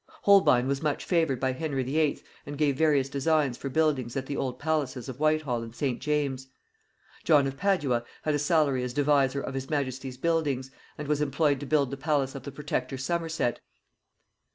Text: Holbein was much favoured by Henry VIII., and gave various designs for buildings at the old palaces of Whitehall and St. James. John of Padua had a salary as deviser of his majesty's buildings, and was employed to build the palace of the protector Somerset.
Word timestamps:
Holbein 0.23 0.65
was 0.65 0.81
much 0.81 1.05
favoured 1.05 1.39
by 1.39 1.51
Henry 1.51 1.83
VIII., 1.83 2.23
and 2.47 2.57
gave 2.57 2.75
various 2.75 3.07
designs 3.07 3.55
for 3.55 3.69
buildings 3.69 4.17
at 4.17 4.25
the 4.25 4.35
old 4.35 4.57
palaces 4.57 5.07
of 5.07 5.19
Whitehall 5.19 5.61
and 5.61 5.75
St. 5.75 5.99
James. 6.01 6.47
John 7.23 7.45
of 7.45 7.55
Padua 7.55 8.03
had 8.23 8.33
a 8.33 8.39
salary 8.39 8.81
as 8.83 8.95
deviser 8.95 9.41
of 9.43 9.53
his 9.53 9.69
majesty's 9.69 10.17
buildings, 10.17 10.71
and 10.97 11.07
was 11.07 11.21
employed 11.21 11.59
to 11.59 11.67
build 11.67 11.91
the 11.91 11.97
palace 11.97 12.33
of 12.33 12.41
the 12.41 12.51
protector 12.51 12.97
Somerset. 12.97 13.59